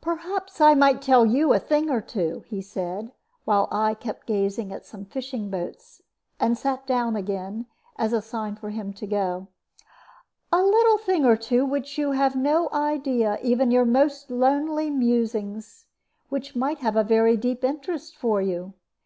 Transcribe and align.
"Perhaps 0.00 0.62
I 0.62 0.72
might 0.72 1.02
tell 1.02 1.26
you 1.26 1.52
a 1.52 1.58
thing 1.58 1.90
or 1.90 2.00
two," 2.00 2.42
he 2.48 2.62
said, 2.62 3.12
while 3.44 3.68
I 3.70 3.92
kept 3.92 4.24
gazing 4.26 4.72
at 4.72 4.86
some 4.86 5.04
fishing 5.04 5.50
boats, 5.50 6.00
and 6.40 6.56
sat 6.56 6.86
down 6.86 7.16
again, 7.16 7.66
as 7.98 8.14
a 8.14 8.22
sign 8.22 8.56
for 8.56 8.70
him 8.70 8.94
to 8.94 9.06
go 9.06 9.48
"a 10.50 10.62
little 10.62 10.96
thing 10.96 11.26
or 11.26 11.36
two 11.36 11.64
of 11.64 11.68
which 11.68 11.98
you 11.98 12.12
have 12.12 12.34
no 12.34 12.70
idea, 12.72 13.38
even 13.42 13.66
in 13.68 13.72
your 13.72 13.84
most 13.84 14.30
lonely 14.30 14.88
musings, 14.88 15.84
which 16.30 16.56
might 16.56 16.78
have 16.78 16.96
a 16.96 17.04
very 17.04 17.36
deep 17.36 17.62
interest 17.62 18.16
for 18.16 18.40
you. 18.40 18.72